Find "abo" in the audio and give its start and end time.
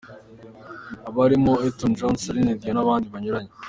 1.07-1.17